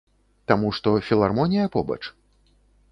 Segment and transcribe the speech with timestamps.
[0.51, 2.03] Таму што філармонія побач?